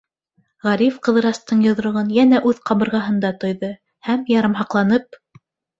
Ғариф 0.67 0.95
Ҡыҙырастың 1.07 1.61
йоҙроғон 1.67 2.09
йәнә 2.17 2.41
үҙ 2.53 2.65
ҡабырғаһында 2.71 3.35
тойҙо 3.45 3.73
һәм, 4.11 4.29
ярамһаҡланып: 4.39 5.23